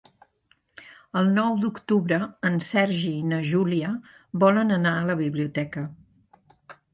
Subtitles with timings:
[1.19, 2.19] El nou d'octubre
[2.49, 3.93] en Sergi i na Júlia
[4.45, 5.85] volen anar a la biblioteca.